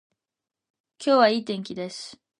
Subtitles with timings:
[0.97, 2.19] 今日は良い天気です